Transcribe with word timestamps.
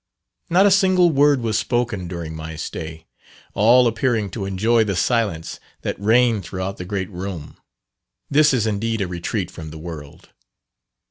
Not 0.49 0.65
a 0.65 0.71
single 0.71 1.11
word 1.11 1.41
was 1.41 1.59
spoken 1.59 2.07
during 2.07 2.35
my 2.35 2.55
stay, 2.55 3.05
all 3.53 3.85
appearing 3.85 4.31
to 4.31 4.45
enjoy 4.45 4.83
the 4.83 4.95
silence 4.95 5.59
that 5.83 5.99
reigned 6.01 6.43
throughout 6.43 6.77
the 6.77 6.85
great 6.85 7.11
room. 7.11 7.57
This 8.27 8.51
is 8.51 8.65
indeed 8.65 9.01
a 9.01 9.07
retreat 9.07 9.51
from 9.51 9.69
the 9.69 9.77
world. 9.77 10.29